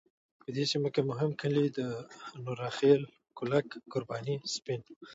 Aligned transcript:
په 0.41 0.49
دې 0.55 0.63
سیمه 0.71 0.89
کې 0.93 1.01
مهم 1.11 1.31
کلی 1.41 1.65
د 1.77 1.79
نوره 2.43 2.69
خیل، 2.77 3.01
کولک، 3.37 3.67
قرباني، 3.93 4.35
سپین. 4.55 4.81